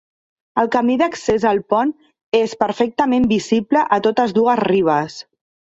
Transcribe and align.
El 0.61 0.69
camí 0.75 0.95
d'accés 1.01 1.45
al 1.51 1.61
pont 1.73 1.93
és 2.41 2.57
perfectament 2.65 3.29
visible 3.37 3.87
a 3.99 4.03
totes 4.11 4.39
dues 4.41 4.65
ribes. 4.67 5.25